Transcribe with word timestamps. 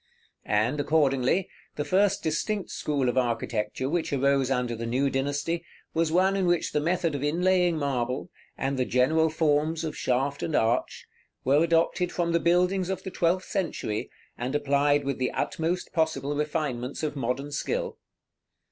And, 0.47 0.79
accordingly, 0.79 1.47
the 1.75 1.85
first 1.85 2.23
distinct 2.23 2.71
school 2.71 3.07
of 3.07 3.19
architecture 3.19 3.87
which 3.87 4.11
arose 4.11 4.49
under 4.49 4.75
the 4.75 4.87
new 4.87 5.11
dynasty, 5.11 5.63
was 5.93 6.11
one 6.11 6.35
in 6.35 6.47
which 6.47 6.71
the 6.71 6.79
method 6.79 7.13
of 7.13 7.21
inlaying 7.23 7.77
marble, 7.77 8.31
and 8.57 8.79
the 8.79 8.85
general 8.85 9.29
forms 9.29 9.83
of 9.83 9.95
shaft 9.95 10.41
and 10.41 10.55
arch, 10.55 11.05
were 11.43 11.63
adopted 11.63 12.11
from 12.11 12.31
the 12.31 12.39
buildings 12.39 12.89
of 12.89 13.03
the 13.03 13.11
twelfth 13.11 13.45
century, 13.45 14.09
and 14.39 14.55
applied 14.55 15.03
with 15.03 15.19
the 15.19 15.29
utmost 15.33 15.93
possible 15.93 16.35
refinements 16.35 17.03
of 17.03 17.15
modern 17.15 17.51
skill. 17.51 17.99